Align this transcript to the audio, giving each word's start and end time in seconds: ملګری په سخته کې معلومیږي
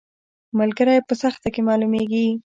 ملګری 0.59 0.97
په 1.07 1.13
سخته 1.21 1.47
کې 1.53 1.61
معلومیږي 1.69 2.25